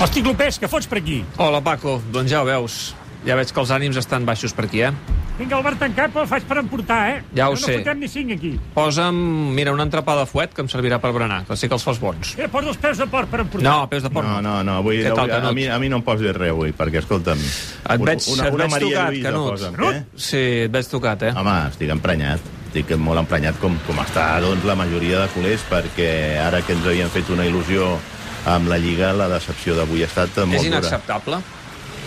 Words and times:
Hosti, 0.00 0.22
Clopés, 0.24 0.56
què 0.56 0.64
fots 0.64 0.86
per 0.88 0.96
aquí? 1.02 1.18
Hola, 1.36 1.58
Paco. 1.60 1.98
Doncs 2.08 2.32
ja 2.32 2.38
ho 2.40 2.46
veus. 2.48 2.94
Ja 3.26 3.34
veig 3.36 3.50
que 3.52 3.60
els 3.60 3.68
ànims 3.76 3.98
estan 4.00 4.24
baixos 4.24 4.54
per 4.56 4.64
aquí, 4.64 4.80
eh? 4.86 4.94
Vinga, 5.36 5.58
el 5.58 5.64
bar 5.64 5.74
tancat, 5.76 6.08
però 6.14 6.22
el 6.24 6.28
faig 6.30 6.46
per 6.48 6.56
emportar, 6.62 7.00
eh? 7.10 7.18
Ja 7.36 7.50
ho 7.50 7.56
no 7.56 7.60
sé. 7.60 7.74
No 7.74 7.82
fotem 7.82 8.00
ni 8.00 8.08
cinc 8.08 8.32
aquí. 8.32 8.54
Posa'm, 8.72 9.18
mira, 9.56 9.74
una 9.76 9.84
entrepà 9.84 10.14
de 10.16 10.24
fuet 10.28 10.54
que 10.56 10.64
em 10.64 10.70
servirà 10.72 10.96
per 11.02 11.10
berenar, 11.12 11.42
que 11.48 11.56
sé 11.56 11.68
que 11.68 11.76
els 11.76 11.84
fas 11.84 12.00
bons. 12.00 12.32
Mira, 12.38 12.48
posa 12.52 12.72
els 12.72 12.80
peus 12.80 13.00
de 13.00 13.06
porc 13.12 13.28
per 13.28 13.42
emportar. 13.44 13.66
No, 13.68 13.88
peus 13.92 14.06
de 14.06 14.12
porc. 14.12 14.24
No, 14.28 14.38
no, 14.44 14.54
no, 14.64 14.76
avui, 14.80 15.02
tal, 15.04 15.20
avui 15.36 15.50
a, 15.50 15.52
mi, 15.58 15.66
a 15.68 15.76
mi 15.82 15.90
no 15.92 15.98
em 16.00 16.04
posis 16.06 16.32
res 16.36 16.54
avui, 16.54 16.72
perquè, 16.76 17.02
escolta'm... 17.04 17.40
Et 17.40 18.04
veig, 18.08 18.24
et 18.24 18.56
veig 18.62 18.76
tocat, 18.86 19.18
Canut. 19.26 19.50
posa'm, 19.52 19.76
Canut? 19.76 19.98
què? 19.98 20.22
Sí, 20.28 20.46
et 20.64 20.72
veig 20.78 20.88
tocat, 20.94 21.26
eh? 21.28 21.34
Home, 21.36 21.58
estic 21.74 21.92
emprenyat. 21.92 22.48
Estic 22.70 22.94
molt 23.02 23.20
emprenyat 23.20 23.60
com, 23.60 23.76
com 23.84 24.00
està 24.00 24.30
doncs, 24.40 24.64
la 24.64 24.78
majoria 24.80 25.26
de 25.26 25.28
culers, 25.36 25.64
perquè 25.68 26.10
ara 26.40 26.64
que 26.64 26.76
ens 26.78 26.88
havien 26.88 27.12
fet 27.12 27.32
una 27.36 27.44
il·lusió 27.48 27.98
amb 28.46 28.68
la 28.68 28.78
Lliga, 28.78 29.12
la 29.12 29.28
decepció 29.28 29.74
d'avui 29.76 30.02
ha 30.04 30.10
estat 30.10 30.36
molt 30.44 30.54
És 30.54 30.62
dura. 30.64 30.78
inacceptable. 30.78 31.40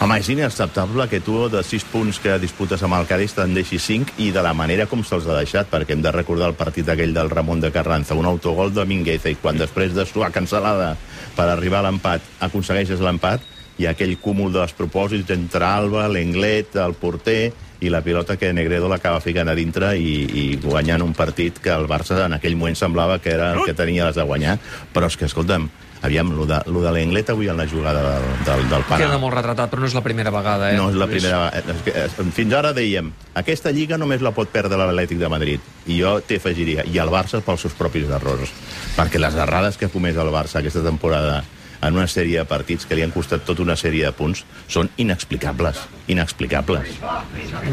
Home, 0.02 0.18
és 0.20 0.28
inacceptable 0.34 1.06
que 1.08 1.20
tu 1.22 1.48
de 1.50 1.62
6 1.64 1.84
punts 1.92 2.18
que 2.20 2.40
disputes 2.42 2.82
amb 2.84 2.98
el 2.98 3.06
Cádiz 3.08 3.36
te'n 3.38 3.54
deixis 3.54 3.84
5 3.86 4.18
i 4.18 4.32
de 4.36 4.42
la 4.44 4.54
manera 4.54 4.88
com 4.90 5.04
se'ls 5.06 5.28
ha 5.30 5.38
deixat, 5.38 5.70
perquè 5.72 5.94
hem 5.94 6.02
de 6.02 6.12
recordar 6.12 6.50
el 6.50 6.58
partit 6.60 6.90
aquell 6.90 7.14
del 7.14 7.30
Ramon 7.30 7.62
de 7.62 7.72
Carranza, 7.72 8.16
un 8.16 8.26
autogol 8.26 8.74
de 8.74 8.84
Mingueza, 8.86 9.30
i 9.30 9.36
quan 9.36 9.58
després 9.58 9.94
de 9.94 10.06
suar 10.06 10.32
cancel·lada 10.34 10.96
per 11.38 11.46
arribar 11.48 11.80
a 11.80 11.88
l'empat 11.88 12.22
aconsegueixes 12.42 13.00
l'empat, 13.00 13.42
i 13.78 13.88
aquell 13.90 14.18
cúmul 14.22 14.52
de 14.54 14.60
despropòsits 14.60 15.32
entre 15.34 15.66
Alba, 15.66 16.08
l'Englet, 16.08 16.76
el 16.76 16.94
porter 16.94 17.54
i 17.82 17.90
la 17.90 18.02
pilota 18.02 18.38
que 18.38 18.52
Negredo 18.54 18.88
l'acaba 18.90 19.20
ficant 19.24 19.50
a 19.50 19.56
dintre 19.56 19.96
i, 19.98 20.12
i 20.26 20.44
guanyant 20.62 21.02
un 21.02 21.14
partit 21.14 21.58
que 21.60 21.72
el 21.74 21.88
Barça 21.90 22.26
en 22.26 22.34
aquell 22.38 22.56
moment 22.56 22.78
semblava 22.80 23.18
que 23.20 23.34
era 23.34 23.54
el 23.54 23.64
que 23.66 23.74
tenia 23.74 24.06
les 24.06 24.16
de 24.16 24.24
guanyar. 24.24 24.58
Però 24.94 25.10
és 25.10 25.18
que, 25.18 25.26
escolta'm, 25.26 25.70
aviam, 26.04 26.34
lo 26.36 26.46
de, 26.46 26.60
lo 26.68 26.84
de 26.84 26.92
l'Englet 26.92 27.32
avui 27.32 27.48
en 27.48 27.58
la 27.58 27.66
jugada 27.68 28.04
del, 28.04 28.26
del, 28.44 28.66
del 28.70 28.84
penal. 28.90 29.06
Queda 29.06 29.20
molt 29.22 29.38
retratat, 29.38 29.72
però 29.72 29.82
no 29.82 29.88
és 29.88 29.96
la 29.96 30.04
primera 30.06 30.34
vegada, 30.36 30.74
eh? 30.74 30.78
No 30.78 30.90
és 30.92 31.00
la 31.00 31.08
primera 31.08 31.40
vegada. 31.48 32.30
Fins 32.36 32.56
ara 32.60 32.74
dèiem, 32.76 33.10
aquesta 33.40 33.72
lliga 33.72 33.98
només 33.98 34.22
la 34.26 34.34
pot 34.36 34.52
perdre 34.52 34.80
l'Atlètic 34.80 35.22
de 35.22 35.32
Madrid. 35.32 35.74
I 35.88 36.00
jo 36.02 36.18
t'hi 36.28 36.42
afegiria, 36.42 36.84
i 36.92 37.00
el 37.00 37.12
Barça 37.14 37.40
pels 37.44 37.64
seus 37.66 37.76
propis 37.80 38.12
errors. 38.12 38.52
Perquè 38.98 39.22
les 39.22 39.40
errades 39.40 39.80
que 39.80 39.88
ha 39.88 39.94
comès 39.94 40.20
el 40.20 40.32
Barça 40.36 40.60
aquesta 40.60 40.84
temporada 40.84 41.42
en 41.88 41.98
una 42.00 42.08
sèrie 42.08 42.40
de 42.40 42.46
partits 42.50 42.88
que 42.88 42.98
li 42.98 43.04
han 43.06 43.14
costat 43.14 43.44
tota 43.48 43.64
una 43.66 43.76
sèrie 43.80 44.06
de 44.08 44.14
punts 44.16 44.44
són 44.72 44.90
inexplicables. 45.02 45.84
Inexplicables. 46.12 46.96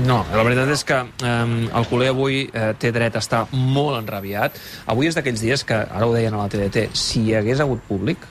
No, 0.06 0.22
la 0.34 0.44
veritat 0.46 0.72
és 0.74 0.84
que 0.86 0.98
eh, 1.04 1.38
el 1.80 1.88
culer 1.90 2.10
avui 2.14 2.42
eh, 2.48 2.72
té 2.80 2.92
dret 2.94 3.16
a 3.16 3.24
estar 3.24 3.46
molt 3.52 3.98
enrabiat. 4.00 4.58
Avui 4.90 5.10
és 5.10 5.18
d'aquells 5.18 5.46
dies 5.46 5.64
que, 5.66 5.78
ara 5.78 6.06
ho 6.08 6.14
deien 6.16 6.34
a 6.34 6.44
la 6.44 6.50
TDT, 6.52 6.90
si 6.96 7.28
hi 7.28 7.38
hagués 7.38 7.62
hagut 7.62 7.82
públic, 7.88 8.28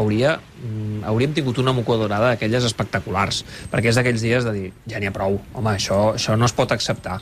hauria, 0.00 0.38
mm, 0.38 1.04
hauríem 1.04 1.32
tingut 1.34 1.58
una 1.58 1.72
mocodorada 1.76 2.32
d'aquelles 2.32 2.64
espectaculars, 2.64 3.44
perquè 3.72 3.90
és 3.90 3.98
d'aquells 3.98 4.22
dies 4.24 4.46
de 4.46 4.52
dir, 4.52 4.72
ja 4.88 5.00
n'hi 5.00 5.10
ha 5.10 5.14
prou, 5.14 5.40
home, 5.52 5.70
això, 5.74 6.14
això 6.14 6.36
no 6.38 6.46
es 6.46 6.56
pot 6.56 6.72
acceptar. 6.72 7.20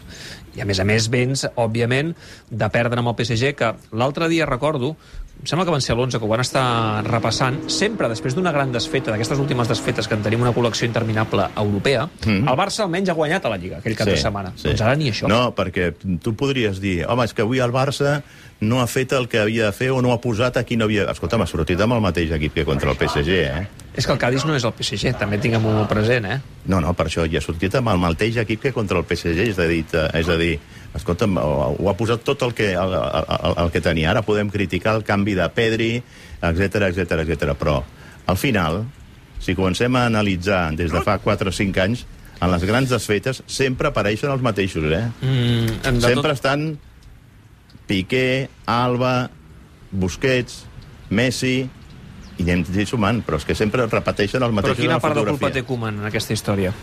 I 0.57 0.63
a 0.63 0.67
més 0.69 0.81
a 0.81 0.85
més 0.85 1.09
vens, 1.09 1.47
òbviament, 1.57 2.15
de 2.51 2.69
perdre 2.75 3.01
amb 3.01 3.13
el 3.13 3.17
PSG, 3.19 3.55
que 3.55 3.75
l'altre 3.93 4.29
dia 4.29 4.47
recordo, 4.47 4.97
sembla 5.45 5.65
que 5.65 5.71
van 5.71 5.81
ser 5.81 5.95
l'11 5.97 6.19
que 6.19 6.25
ho 6.25 6.29
van 6.29 6.41
estar 6.41 7.05
repassant, 7.07 7.61
sempre 7.71 8.09
després 8.11 8.35
d'una 8.35 8.53
gran 8.53 8.73
desfeta, 8.73 9.13
d'aquestes 9.13 9.39
últimes 9.39 9.69
desfetes 9.69 10.09
que 10.09 10.15
en 10.19 10.23
tenim 10.23 10.43
una 10.43 10.53
col·lecció 10.53 10.85
interminable 10.89 11.49
europea, 11.57 12.09
Mhm. 12.27 12.49
el 12.49 12.57
Barça 12.59 12.83
almenys 12.85 13.09
ha 13.09 13.15
guanyat 13.15 13.45
a 13.45 13.49
la 13.49 13.57
Lliga 13.57 13.79
aquell 13.79 13.97
cap 13.97 14.09
de 14.09 14.17
setmana. 14.17 14.53
Doncs 14.63 14.81
ara 14.81 14.97
ni 14.97 15.11
això. 15.11 15.29
No, 15.29 15.55
perquè 15.55 15.95
tu 16.23 16.35
podries 16.35 16.81
dir, 16.81 17.05
home, 17.07 17.25
és 17.25 17.33
que 17.35 17.43
avui 17.43 17.59
el 17.61 17.73
Barça 17.73 18.23
no 18.61 18.81
ha 18.81 18.87
fet 18.89 19.13
el 19.13 19.29
que 19.29 19.39
havia 19.39 19.67
de 19.67 19.73
fer 19.73 19.91
o 19.93 20.03
no 20.03 20.13
ha 20.13 20.21
posat 20.21 20.57
a 20.57 20.65
qui 20.65 20.77
no 20.77 20.85
havia... 20.87 21.05
Escolta, 21.13 21.39
m'ha 21.39 21.47
sortit 21.47 21.81
amb 21.81 21.93
el 21.95 22.01
mateix 22.01 22.33
equip 22.33 22.55
que 22.55 22.65
contra 22.65 22.91
el 22.91 22.97
PSG, 22.97 23.29
eh? 23.29 23.69
És 23.95 24.05
que 24.07 24.13
el 24.13 24.19
Cádiz 24.19 24.45
no 24.45 24.55
és 24.57 24.65
el 24.65 24.73
PSG, 24.73 25.15
també 25.17 25.39
tinguem-ho 25.39 25.71
molt 25.71 25.89
present, 25.89 26.25
eh? 26.27 26.41
No, 26.67 26.81
no, 26.81 26.93
per 26.95 27.07
això 27.07 27.25
ja 27.31 27.39
ha 27.39 27.41
sortit 27.41 27.75
amb 27.77 27.89
el 27.89 27.99
mateix 27.99 28.37
equip 28.37 28.61
que 28.63 28.73
contra 28.73 28.99
el 28.99 29.05
PSG, 29.05 29.49
és 29.51 29.59
a 29.59 29.67
dir, 29.71 29.85
eh, 29.93 30.09
és 30.19 30.29
a 30.29 30.37
dir 30.37 30.59
escolta'm, 30.99 31.39
ho, 31.41 31.73
ho 31.79 31.89
ha 31.91 31.97
posat 31.99 32.25
tot 32.27 32.43
el 32.47 32.55
que, 32.59 32.73
el, 32.75 32.95
el, 32.99 33.57
el 33.65 33.73
que 33.75 33.83
tenia. 33.85 34.11
Ara 34.13 34.25
podem 34.27 34.51
criticar 34.53 34.97
el 34.99 35.07
canvi 35.07 35.37
de 35.39 35.49
Pedri, 35.55 35.91
etc 36.43 36.91
etc 36.91 37.25
etc. 37.25 37.55
però 37.59 37.81
al 38.29 38.37
final, 38.37 38.83
si 39.41 39.57
comencem 39.57 39.95
a 39.97 40.07
analitzar 40.11 40.69
des 40.77 40.93
de 40.93 41.03
fa 41.07 41.19
4 41.23 41.49
o 41.49 41.55
5 41.55 41.85
anys, 41.87 42.05
en 42.39 42.53
les 42.53 42.65
grans 42.69 42.91
desfetes 42.93 43.43
sempre 43.51 43.91
apareixen 43.91 44.31
els 44.31 44.45
mateixos, 44.45 44.85
eh? 44.95 45.07
Mm, 45.25 45.99
Sempre 46.05 46.35
estan 46.37 46.69
Piqué, 47.89 48.49
Alba, 48.69 49.31
Busquets, 49.91 50.63
Messi, 51.09 51.65
i 52.39 52.45
anem 52.47 52.87
sumant, 52.87 53.23
però 53.27 53.41
és 53.41 53.47
que 53.49 53.57
sempre 53.59 53.89
repeteixen 53.89 54.43
els 54.45 54.53
Però 54.53 54.61
mateixos 54.61 54.83
quina 54.85 54.95
en 54.95 55.01
la 55.01 55.03
part 55.03 55.19
de 55.19 55.25
culpa 55.27 55.51
té 55.55 55.65
Koeman 55.67 56.03
en 56.03 56.11
aquesta 56.11 56.37
història? 56.37 56.75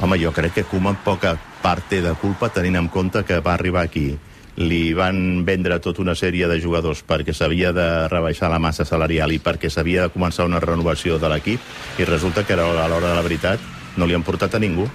Home, 0.00 0.18
jo 0.18 0.32
crec 0.34 0.56
que 0.58 0.64
Koeman 0.66 0.98
poca 1.04 1.36
part 1.62 1.86
té 1.88 2.00
de 2.02 2.12
culpa 2.18 2.50
tenint 2.52 2.76
en 2.80 2.88
compte 2.92 3.22
que 3.24 3.40
va 3.40 3.54
arribar 3.54 3.84
aquí. 3.86 4.14
Li 4.56 4.92
van 4.94 5.44
vendre 5.46 5.80
tota 5.82 6.02
una 6.02 6.14
sèrie 6.18 6.46
de 6.50 6.60
jugadors 6.62 7.02
perquè 7.06 7.34
s'havia 7.34 7.72
de 7.74 7.86
rebaixar 8.10 8.50
la 8.50 8.60
massa 8.62 8.84
salarial 8.86 9.32
i 9.34 9.40
perquè 9.42 9.70
s'havia 9.70 10.06
de 10.06 10.12
començar 10.14 10.46
una 10.46 10.60
renovació 10.62 11.18
de 11.18 11.30
l'equip 11.30 11.98
i 11.98 12.06
resulta 12.06 12.44
que 12.46 12.54
a 12.54 12.62
l'hora 12.62 13.08
de 13.08 13.14
la 13.14 13.24
veritat 13.26 13.62
no 13.96 14.06
li 14.06 14.14
han 14.14 14.26
portat 14.26 14.54
a 14.54 14.62
ningú. 14.62 14.86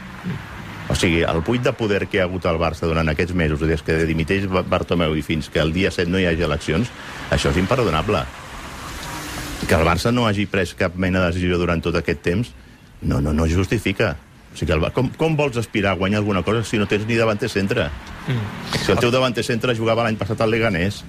O 0.90 0.96
sigui, 0.98 1.22
el 1.22 1.42
buit 1.46 1.62
de 1.62 1.74
poder 1.78 2.08
que 2.10 2.20
ha 2.20 2.26
hagut 2.26 2.48
al 2.50 2.58
Barça 2.58 2.88
durant 2.90 3.12
aquests 3.12 3.36
mesos, 3.38 3.62
des 3.62 3.84
que 3.86 3.98
dimiteix 4.10 4.48
Bartomeu 4.50 5.14
i 5.16 5.22
fins 5.22 5.50
que 5.54 5.62
el 5.62 5.74
dia 5.74 5.92
7 5.94 6.10
no 6.10 6.18
hi 6.18 6.26
hagi 6.26 6.46
eleccions, 6.48 6.90
això 7.30 7.52
és 7.54 7.60
imperdonable. 7.62 8.24
Que 9.68 9.78
el 9.78 9.86
Barça 9.86 10.10
no 10.12 10.26
hagi 10.26 10.48
pres 10.50 10.74
cap 10.74 10.98
mena 10.98 11.22
de 11.22 11.30
decisió 11.30 11.60
durant 11.62 11.84
tot 11.86 12.00
aquest 12.00 12.26
temps, 12.26 12.50
no, 13.06 13.22
no, 13.22 13.36
no 13.38 13.46
justifica. 13.48 14.16
O 14.54 14.58
sigui, 14.58 14.74
el, 14.76 14.88
com, 14.96 15.12
com 15.18 15.38
vols 15.38 15.58
aspirar 15.62 15.94
a 15.94 16.00
guanyar 16.00 16.24
alguna 16.24 16.44
cosa 16.44 16.64
si 16.66 16.80
no 16.82 16.88
tens 16.90 17.06
ni 17.08 17.18
davanter 17.20 17.50
centre? 17.50 17.90
Mm. 18.28 18.78
Si 18.80 18.92
el 18.92 19.02
teu 19.02 19.12
davanter 19.14 19.46
centre 19.46 19.76
jugava 19.78 20.06
l'any 20.08 20.18
passat 20.20 20.42
al 20.42 20.52
Leganés, 20.52 21.04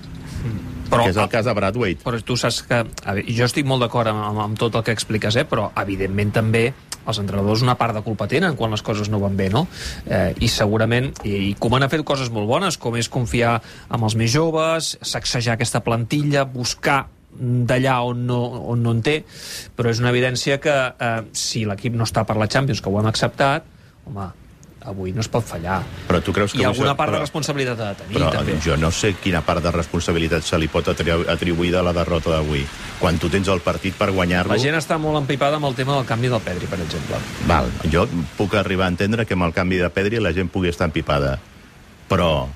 Però, 0.91 1.05
que 1.06 1.12
és 1.12 1.19
el 1.23 1.28
cas 1.31 1.47
de 1.47 1.53
Bradwaite. 1.55 2.03
però 2.03 2.19
tu 2.27 2.34
saps 2.37 2.65
que... 2.67 2.81
Jo 3.31 3.47
estic 3.47 3.67
molt 3.69 3.84
d'acord 3.84 4.11
amb, 4.11 4.25
amb, 4.27 4.41
amb 4.43 4.59
tot 4.59 4.75
el 4.75 4.83
que 4.83 4.95
expliques, 4.97 5.37
eh? 5.39 5.45
però 5.47 5.69
evidentment 5.78 6.33
també 6.34 6.65
els 7.06 7.21
entrenadors 7.23 7.62
una 7.62 7.77
part 7.78 7.95
de 7.97 8.03
culpa 8.03 8.27
tenen 8.31 8.56
quan 8.59 8.75
les 8.75 8.83
coses 8.83 9.09
no 9.09 9.21
van 9.23 9.37
bé, 9.39 9.49
no? 9.55 9.67
Eh, 10.07 10.34
I 10.43 10.49
segurament, 10.51 11.12
i, 11.25 11.37
i 11.51 11.55
Koeman 11.59 11.87
ha 11.87 11.91
fet 11.93 12.03
coses 12.07 12.31
molt 12.34 12.51
bones, 12.51 12.77
com 12.77 12.99
és 12.99 13.09
confiar 13.09 13.61
en 13.89 14.03
els 14.03 14.19
més 14.19 14.34
joves, 14.34 14.97
sacsejar 15.01 15.55
aquesta 15.55 15.81
plantilla, 15.87 16.45
buscar 16.45 17.05
d'allà 17.38 18.00
on 18.04 18.26
no, 18.26 18.41
on 18.72 18.82
no 18.82 18.91
en 18.96 19.00
té, 19.06 19.20
però 19.76 19.91
és 19.92 20.00
una 20.02 20.10
evidència 20.10 20.58
que 20.60 20.74
eh, 20.92 21.14
si 21.32 21.64
l'equip 21.64 21.94
no 21.96 22.04
està 22.08 22.26
per 22.26 22.36
la 22.36 22.48
Champions, 22.50 22.80
que 22.82 22.91
ho 22.91 22.98
hem 23.00 23.06
acceptat, 23.08 23.64
home, 24.06 24.26
avui 24.91 25.12
no 25.12 25.20
es 25.20 25.28
pot 25.28 25.44
fallar. 25.44 25.82
Però 26.08 26.22
tu 26.24 26.32
creus 26.32 26.52
que... 26.54 26.62
I 26.62 26.64
alguna 26.64 26.94
part 26.96 27.12
de 27.12 27.18
però- 27.18 27.24
responsabilitat 27.26 27.80
ha 27.84 27.88
de 27.92 27.98
tenir, 28.02 28.14
Però 28.16 28.30
també. 28.32 28.54
jo 28.64 28.76
no 28.80 28.91
sé 28.91 29.12
quina 29.22 29.42
part 29.44 29.62
de 29.62 29.70
responsabilitat 29.74 30.42
se 30.42 30.58
li 30.58 30.68
pot 30.72 30.88
atri- 30.88 31.26
atribuir 31.28 31.70
de 31.74 31.82
la 31.84 31.92
derrota 31.92 32.30
d'avui. 32.32 32.64
Quan 33.00 33.18
tu 33.20 33.28
tens 33.28 33.48
el 33.52 33.60
partit 33.60 33.94
per 33.97 34.10
guanyar-lo... 34.10 34.52
La 34.52 34.58
gent 34.60 34.76
està 34.76 34.97
molt 34.98 35.20
empipada 35.20 35.56
amb 35.60 35.68
el 35.68 35.76
tema 35.76 35.98
del 35.98 36.06
canvi 36.08 36.28
del 36.32 36.41
Pedri, 36.41 36.66
per 36.66 36.80
exemple. 36.80 37.20
Val, 37.47 37.68
jo 37.92 38.06
puc 38.38 38.56
arribar 38.56 38.88
a 38.88 38.94
entendre 38.97 39.24
que 39.28 39.36
amb 39.36 39.44
el 39.48 39.52
canvi 39.56 39.78
de 39.84 39.88
Pedri 39.92 40.18
la 40.20 40.32
gent 40.32 40.48
pugui 40.48 40.72
estar 40.72 40.88
empipada. 40.88 41.36
Però 42.08 42.48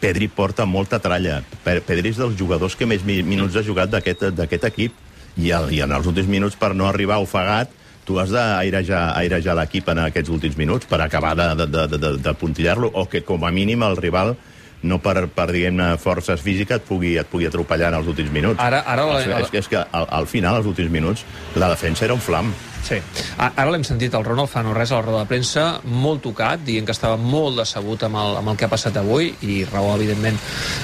Pedri 0.00 0.28
porta 0.28 0.64
molta 0.64 0.98
tralla. 1.02 1.40
Pe- 1.64 1.80
Pedri 1.80 2.10
és 2.12 2.16
dels 2.20 2.36
jugadors 2.38 2.76
que 2.78 2.86
més 2.86 3.02
mi- 3.04 3.22
minuts 3.22 3.56
ha 3.56 3.62
jugat 3.66 3.90
d'aquest 3.90 4.64
equip. 4.70 4.92
I, 5.38 5.50
el, 5.54 5.68
I 5.74 5.80
en 5.84 5.92
els 5.94 6.06
últims 6.06 6.26
minuts, 6.30 6.56
per 6.58 6.72
no 6.74 6.86
arribar 6.88 7.18
ofegat, 7.22 7.70
tu 8.04 8.16
has 8.18 8.30
d'airejar 8.32 9.12
airejar 9.20 9.54
l'equip 9.58 9.88
en 9.92 9.98
aquests 10.06 10.30
últims 10.32 10.56
minuts 10.56 10.86
per 10.88 11.00
acabar 11.04 11.34
de, 11.36 11.50
de, 11.60 11.66
de, 11.66 11.98
de, 11.98 12.12
de 12.24 12.32
puntillar-lo, 12.34 12.88
o 12.94 13.04
que 13.08 13.20
com 13.22 13.44
a 13.44 13.50
mínim 13.52 13.82
el 13.86 13.96
rival 14.00 14.34
no 14.82 15.00
per, 15.02 15.26
per 15.34 15.48
diguem-ne, 15.50 15.96
forces 15.98 16.40
físiques 16.40 16.78
et 16.78 16.84
pugui, 16.86 17.16
et 17.18 17.26
pugui 17.26 17.46
atropellar 17.50 17.90
en 17.92 17.98
els 17.98 18.06
últims 18.08 18.30
minuts. 18.30 18.58
Ara- 18.62 18.84
ara 18.86 19.04
la- 19.06 19.20
és, 19.20 19.26
és, 19.44 19.50
que- 19.50 19.58
és 19.58 19.68
que 19.68 19.76
al, 19.82 20.06
al 20.10 20.26
final, 20.30 20.54
als 20.56 20.66
últims 20.70 20.90
minuts, 20.90 21.24
la 21.58 21.68
defensa 21.68 22.04
era 22.06 22.14
un 22.14 22.20
flam. 22.22 22.52
Sí. 22.84 22.98
Ara 23.38 23.70
l'hem 23.70 23.84
sentit 23.84 24.14
el 24.14 24.24
Ronald 24.24 24.48
Fano 24.48 24.72
Res 24.76 24.92
a 24.92 24.98
la 25.00 25.02
roda 25.04 25.22
de 25.24 25.28
premsa, 25.30 25.64
molt 25.84 26.22
tocat, 26.24 26.62
dient 26.64 26.86
que 26.88 26.94
estava 26.94 27.16
molt 27.20 27.58
decebut 27.60 28.04
amb 28.06 28.16
el, 28.20 28.36
amb 28.40 28.52
el 28.52 28.56
que 28.60 28.64
ha 28.68 28.70
passat 28.72 28.96
avui, 29.00 29.32
i 29.44 29.58
raó, 29.68 29.94
evidentment, 29.96 30.38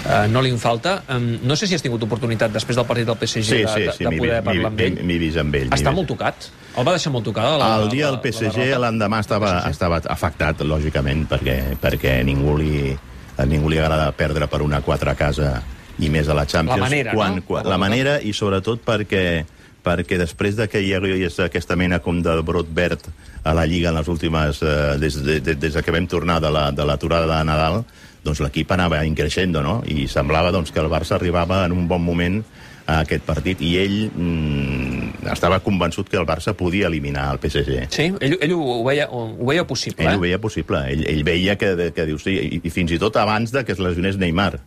eh, 0.05 0.25
no 0.29 0.43
li 0.45 0.53
en 0.53 0.59
falta. 0.61 0.99
Um, 1.09 1.39
no 1.47 1.57
sé 1.57 1.69
si 1.71 1.79
has 1.79 1.85
tingut 1.85 2.03
oportunitat, 2.05 2.53
després 2.53 2.77
del 2.77 2.87
partit 2.89 3.09
del 3.09 3.17
PSG, 3.21 3.45
Sí, 3.45 3.63
de, 3.63 3.69
sí, 3.73 3.87
de, 3.89 3.93
sí, 3.97 4.05
de 4.05 4.11
m'hi 4.13 4.21
poder 4.21 4.43
parlar 4.45 4.73
amb 4.73 4.81
ell. 4.85 5.01
m'hi 5.05 5.17
he 5.17 5.23
vist 5.23 5.41
amb 5.41 5.55
ell. 5.61 5.73
Està 5.77 5.95
molt 5.95 6.11
tocat. 6.11 6.51
El 6.75 6.87
va 6.87 6.97
deixar 6.97 7.13
molt 7.15 7.25
tocada, 7.25 7.57
la, 7.61 7.71
El 7.85 7.89
dia 7.93 8.11
del 8.11 8.21
PSG, 8.21 8.73
l'endemà 8.83 9.21
estava, 9.23 9.61
PSG. 9.61 9.71
estava 9.77 10.01
afectat, 10.17 10.65
lògicament, 10.67 11.27
perquè, 11.31 11.59
perquè 11.81 12.19
ningú, 12.27 12.57
li, 12.59 12.91
a 13.39 13.47
ningú 13.47 13.71
li 13.71 13.79
agrada 13.79 14.11
perdre 14.13 14.49
per 14.51 14.61
una 14.63 14.83
4 14.83 15.11
a 15.11 15.15
casa 15.15 15.55
i 16.03 16.09
més 16.11 16.29
a 16.29 16.35
la 16.35 16.45
Champions. 16.45 16.81
La 16.81 16.89
manera, 16.89 17.13
quan, 17.15 17.37
no? 17.39 17.43
Quan, 17.47 17.69
la 17.71 17.79
manera 17.79 18.17
i 18.21 18.33
sobretot 18.35 18.83
perquè 18.83 19.45
perquè 19.85 20.17
després 20.19 20.57
de 20.57 20.67
que 20.73 20.81
hi 20.81 20.95
hagués 20.97 21.39
aquesta 21.45 21.77
mena 21.77 21.99
com 22.01 22.23
de 22.25 22.35
brot 22.43 22.67
verd 22.75 23.05
a 23.45 23.53
la 23.55 23.67
Lliga 23.69 23.91
en 23.93 23.99
les 24.01 24.09
últimes... 24.09 24.63
Eh, 24.65 24.97
des, 24.99 25.21
de, 25.23 25.41
de, 25.45 25.55
des 25.61 25.75
de 25.77 25.83
que 25.85 25.93
vam 25.95 26.07
tornar 26.09 26.41
de 26.41 26.51
la- 26.51 26.71
de 26.73 26.85
l'aturada 26.89 27.29
de, 27.29 27.45
Nadal, 27.45 27.83
doncs 28.25 28.41
l'equip 28.41 28.71
anava 28.73 29.03
increixendo, 29.05 29.61
no? 29.63 29.83
I 29.85 30.07
semblava 30.09 30.51
doncs, 30.55 30.73
que 30.73 30.81
el 30.81 30.89
Barça 30.89 31.19
arribava 31.19 31.65
en 31.67 31.73
un 31.77 31.87
bon 31.89 32.01
moment 32.03 32.41
a 32.87 32.99
aquest 33.01 33.23
partit 33.25 33.61
i 33.65 33.75
ell 33.81 34.11
mm, 34.13 35.29
estava 35.33 35.59
convençut 35.65 36.09
que 36.09 36.19
el 36.21 36.27
Barça 36.29 36.53
podia 36.57 36.89
eliminar 36.91 37.31
el 37.33 37.39
PSG. 37.41 37.87
Sí, 37.93 38.11
ell, 38.21 38.37
ell 38.45 38.53
ho, 38.57 38.83
veia, 38.85 39.07
ho, 39.11 39.23
ho 39.41 39.47
veia 39.49 39.65
possible, 39.69 40.05
Ell 40.05 40.15
eh? 40.15 40.17
ho 40.17 40.25
veia 40.25 40.41
possible. 40.41 40.81
Ell, 40.93 41.05
ell 41.09 41.23
veia 41.25 41.57
que, 41.61 41.71
que 41.97 42.07
diu, 42.09 42.19
sí, 42.21 42.35
i, 42.37 42.61
i 42.65 42.73
fins 42.73 42.93
i 42.93 42.99
tot 43.01 43.17
abans 43.21 43.53
de 43.55 43.65
que 43.65 43.73
es 43.77 43.81
lesionés 43.81 44.17
Neymar. 44.21 44.59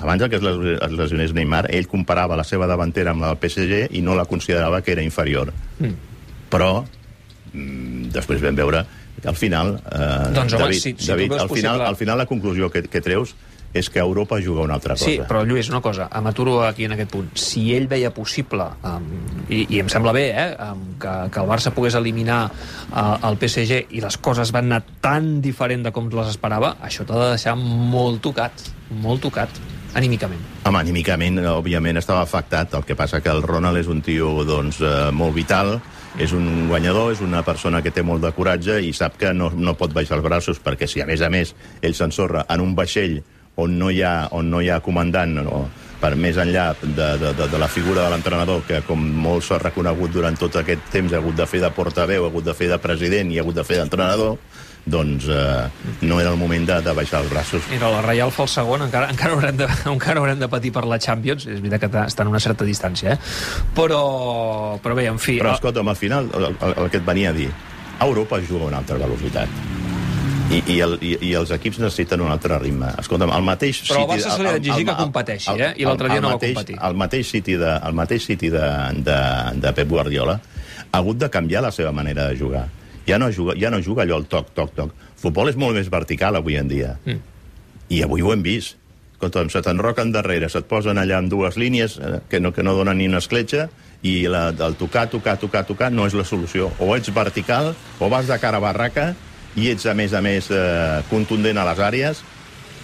Abans 0.00 0.22
que 0.28 0.36
es 0.36 0.42
les- 0.42 0.80
es 0.82 0.92
lesionés 0.92 1.32
Neymar, 1.34 1.66
ell 1.74 1.86
comparava 1.88 2.36
la 2.36 2.44
seva 2.44 2.66
davantera 2.66 3.10
amb 3.12 3.20
la 3.22 3.28
del 3.34 3.38
PSG 3.38 3.88
i 3.96 4.00
no 4.02 4.14
la 4.14 4.24
considerava 4.24 4.80
que 4.82 4.92
era 4.92 5.02
inferior. 5.02 5.52
Mm. 5.78 5.94
Però, 6.50 6.84
mm, 7.52 8.08
després 8.14 8.40
vam 8.42 8.56
veure 8.56 8.84
que 9.20 9.28
al 9.28 9.36
final... 9.36 9.76
Eh, 9.92 10.32
Doncs, 10.32 10.54
home, 10.54 10.62
David, 10.64 10.80
si- 10.80 10.94
si 10.98 11.06
David, 11.08 11.32
al, 11.32 11.38
final, 11.48 11.48
possible- 11.48 11.86
al 11.86 11.96
final 11.96 12.18
la 12.18 12.26
conclusió 12.26 12.70
que, 12.70 12.82
que 12.88 13.00
treus 13.00 13.34
és 13.72 13.86
que 13.88 14.00
Europa 14.00 14.40
juga 14.42 14.62
una 14.64 14.74
altra 14.74 14.94
cosa. 14.94 15.04
Sí, 15.04 15.20
però 15.28 15.44
Lluís, 15.46 15.68
una 15.70 15.80
cosa, 15.80 16.08
m'aturo 16.24 16.64
aquí 16.66 16.86
en 16.88 16.92
aquest 16.96 17.10
punt. 17.12 17.28
Si 17.38 17.68
ell 17.76 17.86
veia 17.86 18.10
possible, 18.10 18.64
um, 18.82 19.04
i, 19.48 19.60
i 19.76 19.78
em 19.78 19.86
sembla 19.88 20.10
bé, 20.16 20.24
eh, 20.34 20.56
um, 20.72 20.80
que, 20.98 21.12
que 21.30 21.38
el 21.38 21.46
Barça 21.46 21.70
pogués 21.70 21.94
eliminar 21.94 22.48
uh, 22.50 23.28
el 23.28 23.36
PSG 23.38 23.84
i 23.94 24.00
les 24.02 24.16
coses 24.18 24.50
van 24.50 24.66
anar 24.72 24.82
tan 25.00 25.36
diferent 25.40 25.84
de 25.86 25.92
com 25.94 26.08
les 26.10 26.32
esperava, 26.32 26.72
això 26.82 27.06
t'ha 27.06 27.14
de 27.20 27.28
deixar 27.36 27.54
molt 27.60 28.18
tocat, 28.26 28.50
molt 28.90 29.22
tocat, 29.22 29.50
anímicament. 29.94 30.40
Home, 30.64 30.80
anímicament, 30.80 31.40
òbviament, 31.52 31.98
estava 32.00 32.22
afectat. 32.22 32.74
El 32.74 32.84
que 32.86 32.96
passa 32.98 33.20
que 33.20 33.32
el 33.32 33.42
Ronald 33.42 33.80
és 33.80 33.90
un 33.90 34.02
tio 34.02 34.44
doncs, 34.44 34.80
eh, 34.80 35.10
molt 35.12 35.34
vital, 35.34 35.78
és 36.18 36.32
un 36.32 36.68
guanyador, 36.68 37.12
és 37.12 37.20
una 37.20 37.42
persona 37.46 37.82
que 37.82 37.92
té 37.94 38.02
molt 38.02 38.22
de 38.22 38.32
coratge 38.34 38.80
i 38.82 38.92
sap 38.92 39.16
que 39.20 39.32
no, 39.32 39.50
no 39.54 39.76
pot 39.78 39.92
baixar 39.94 40.18
els 40.18 40.26
braços 40.26 40.58
perquè 40.58 40.88
si, 40.90 41.02
a 41.02 41.06
més 41.06 41.22
a 41.22 41.30
més, 41.30 41.54
ell 41.82 41.94
s'ensorra 41.94 42.46
en 42.50 42.64
un 42.64 42.74
vaixell 42.74 43.20
on 43.60 43.78
no 43.78 43.90
hi 43.90 44.02
ha, 44.02 44.28
on 44.32 44.50
no 44.50 44.60
hi 44.62 44.70
ha 44.70 44.80
comandant, 44.80 45.36
no, 45.44 45.68
per 46.00 46.14
més 46.16 46.38
enllà 46.40 46.70
de, 46.80 46.88
de, 47.20 47.32
de, 47.36 47.48
de 47.52 47.58
la 47.60 47.68
figura 47.68 48.06
de 48.06 48.14
l'entrenador, 48.14 48.62
que 48.66 48.80
com 48.86 49.02
molt 49.24 49.44
s'ha 49.44 49.60
reconegut 49.60 50.14
durant 50.14 50.38
tot 50.40 50.56
aquest 50.56 50.88
temps 50.92 51.12
ha 51.12 51.20
hagut 51.20 51.36
de 51.36 51.46
fer 51.50 51.60
de 51.62 51.70
portaveu, 51.76 52.24
ha 52.24 52.32
hagut 52.32 52.46
de 52.46 52.56
fer 52.56 52.70
de 52.72 52.80
president 52.80 53.30
i 53.30 53.38
ha 53.38 53.44
hagut 53.44 53.60
de 53.60 53.66
fer 53.66 53.80
d'entrenador, 53.82 54.38
doncs 54.86 55.26
eh, 55.28 55.68
no 56.02 56.20
era 56.20 56.30
el 56.32 56.38
moment 56.40 56.64
de, 56.68 56.78
de 56.82 56.92
baixar 56.96 57.20
els 57.24 57.30
braços. 57.32 57.62
Mira, 57.70 57.90
la 57.92 58.00
Reial 58.06 58.30
fa 58.34 58.44
el 58.46 58.52
segon, 58.52 58.82
encara, 58.86 59.10
encara, 59.12 59.34
haurem 59.36 59.56
de, 59.60 59.68
encara 59.92 60.20
haurem 60.22 60.38
de 60.40 60.48
patir 60.48 60.72
per 60.72 60.84
la 60.88 60.98
Champions, 60.98 61.46
és 61.46 61.60
veritat 61.60 61.84
que 61.90 62.04
estan 62.06 62.30
a 62.30 62.30
una 62.30 62.40
certa 62.40 62.64
distància, 62.68 63.14
eh? 63.14 63.18
Però, 63.76 64.78
però 64.82 64.94
bé, 64.98 65.06
en 65.10 65.18
fi... 65.18 65.38
Però, 65.42 65.52
el- 65.52 65.60
escolta'm, 65.60 65.88
al 65.92 65.96
final, 66.00 66.30
el, 66.34 66.48
el, 66.54 66.74
el 66.84 66.90
que 66.90 66.98
et 67.02 67.06
venia 67.06 67.30
a 67.30 67.36
dir, 67.36 67.50
Europa 68.00 68.40
juga 68.48 68.64
a 68.64 68.72
una 68.72 68.78
altra 68.80 68.96
velocitat. 68.96 69.48
I, 70.50 70.58
i, 70.66 70.80
el, 70.82 70.96
i, 71.06 71.12
I 71.28 71.34
els 71.38 71.52
equips 71.54 71.78
necessiten 71.78 72.24
un 72.24 72.32
altre 72.32 72.56
ritme. 72.58 72.88
Escolta'm, 72.98 73.30
el 73.36 73.44
mateix 73.46 73.84
Però 73.86 74.00
al 74.02 74.08
City... 74.08 74.16
Barça 74.16 74.32
se 74.34 74.42
li 74.42 74.48
ha 74.50 74.54
d'exigir 74.56 74.86
que 74.88 74.96
competeixi, 74.98 75.52
eh? 75.54 75.68
I 75.78 75.86
l'altre 75.86 76.08
dia 76.10 76.18
no 76.24 76.32
va 76.32 76.38
mateix, 76.40 76.56
competir. 76.56 76.78
El 76.88 76.96
mateix 76.98 77.28
City, 77.30 77.54
de, 77.60 77.70
el 77.86 77.94
mateix 78.00 78.26
City 78.26 78.50
de, 78.50 78.64
de, 79.06 79.18
de 79.62 79.72
Pep 79.78 79.92
Guardiola 79.92 80.40
ha 80.90 80.98
hagut 80.98 81.20
de 81.22 81.28
canviar 81.30 81.62
la 81.62 81.70
seva 81.70 81.92
manera 81.94 82.26
de 82.32 82.38
jugar. 82.40 82.64
Ja 83.10 83.18
no 83.18 83.30
juga, 83.34 83.56
ja 83.58 83.72
no 83.74 83.80
juga 83.82 84.04
allò 84.06 84.20
el 84.22 84.28
toc, 84.30 84.52
toc, 84.54 84.74
toc. 84.76 84.94
Futbol 85.18 85.50
és 85.50 85.58
molt 85.58 85.74
més 85.76 85.90
vertical 85.90 86.38
avui 86.38 86.58
en 86.60 86.70
dia. 86.70 86.94
Mm. 87.04 87.18
I 87.90 88.04
avui 88.06 88.22
ho 88.22 88.30
hem 88.32 88.44
vist. 88.46 88.76
Escolta'm, 89.20 89.50
se 89.52 89.60
t'enroquen 89.60 90.14
darrere, 90.14 90.48
se't 90.48 90.64
posen 90.64 90.96
allà 90.96 91.18
amb 91.20 91.28
dues 91.28 91.58
línies 91.60 91.98
eh, 92.00 92.20
que 92.30 92.38
no, 92.40 92.54
que 92.56 92.62
no 92.64 92.72
donen 92.78 92.96
ni 92.96 93.08
una 93.10 93.18
escletxa 93.20 93.66
i 94.00 94.14
la, 94.32 94.46
el 94.48 94.78
tocar, 94.80 95.10
tocar, 95.12 95.34
tocar, 95.36 95.66
tocar 95.68 95.90
no 95.92 96.06
és 96.08 96.16
la 96.16 96.24
solució. 96.24 96.70
O 96.80 96.94
ets 96.96 97.12
vertical, 97.12 97.74
o 98.00 98.08
vas 98.08 98.30
de 98.30 98.38
cara 98.40 98.56
a 98.56 98.64
barraca 98.64 99.10
i 99.60 99.68
ets, 99.74 99.84
a 99.90 99.94
més 99.98 100.14
a 100.16 100.22
més, 100.24 100.48
eh, 100.54 101.02
contundent 101.10 101.60
a 101.60 101.66
les 101.68 101.82
àrees, 101.84 102.22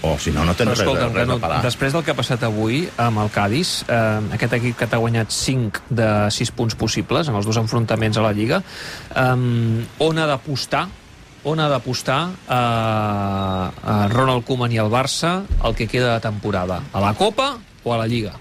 o 0.02 0.18
si 0.18 0.30
no, 0.30 0.44
no 0.44 0.54
tens 0.54 0.68
Però 0.68 0.74
res, 0.76 0.80
escolta, 0.80 1.06
res 1.08 1.14
a 1.14 1.18
Renut, 1.24 1.40
pelar. 1.40 1.62
després 1.64 1.92
del 1.92 2.04
que 2.04 2.10
ha 2.12 2.14
passat 2.18 2.42
avui 2.44 2.88
amb 2.98 3.18
el 3.24 3.30
Cádiz, 3.30 3.84
eh, 3.88 4.20
aquest 4.36 4.52
equip 4.58 4.76
que 4.78 4.86
t'ha 4.86 4.98
guanyat 4.98 5.30
5 5.30 5.82
de 5.90 6.10
6 6.30 6.50
punts 6.52 6.74
possibles 6.76 7.28
en 7.28 7.34
els 7.34 7.46
dos 7.46 7.56
enfrontaments 7.56 8.16
a 8.18 8.22
la 8.22 8.32
Lliga, 8.32 8.62
eh, 9.14 9.34
on 9.98 10.18
ha 10.18 10.26
d'apostar 10.26 10.86
on 11.46 11.60
ha 11.62 11.68
d'apostar 11.70 12.30
eh, 12.48 12.52
a 12.52 14.08
Ronald 14.10 14.44
Koeman 14.44 14.72
i 14.72 14.78
el 14.82 14.90
Barça 14.90 15.44
el 15.64 15.74
que 15.78 15.86
queda 15.86 16.14
de 16.14 16.20
temporada? 16.20 16.80
A 16.92 17.00
la 17.00 17.14
Copa 17.14 17.56
o 17.84 17.94
a 17.94 17.98
la 17.98 18.06
Lliga? 18.06 18.32